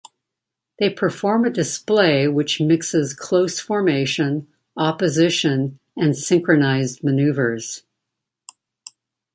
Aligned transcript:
They 0.79 0.89
perform 0.89 1.45
a 1.45 1.51
display 1.51 2.27
which 2.27 2.59
mixes 2.59 3.13
close 3.13 3.59
formation, 3.59 4.47
opposition 4.75 5.77
and 5.95 6.17
synchronised 6.17 7.03
manoeuvres. 7.03 7.83